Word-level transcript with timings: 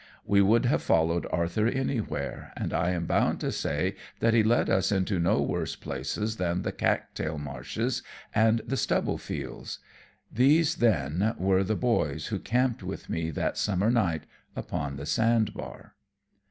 We 0.25 0.41
would 0.41 0.65
have 0.65 0.81
followed 0.81 1.27
Arthur 1.31 1.67
anywhere, 1.67 2.53
and 2.57 2.73
I 2.73 2.89
am 2.89 3.05
bound 3.05 3.39
to 3.41 3.51
say 3.51 3.93
that 4.19 4.33
he 4.33 4.41
led 4.41 4.67
us 4.67 4.91
into 4.91 5.19
no 5.19 5.43
worse 5.43 5.75
places 5.75 6.37
than 6.37 6.63
the 6.63 6.71
cattail 6.71 7.37
marshes 7.37 8.01
and 8.33 8.63
the 8.65 8.77
stubble 8.77 9.19
fields. 9.19 9.77
These, 10.33 10.77
then, 10.77 11.35
were 11.37 11.63
the 11.63 11.75
boys 11.75 12.25
who 12.29 12.39
camped 12.39 12.81
with 12.81 13.11
me 13.11 13.29
that 13.29 13.59
summer 13.59 13.91
night 13.91 14.23
upon 14.55 14.95
the 14.95 15.05
sand 15.05 15.53
bar. 15.53 15.93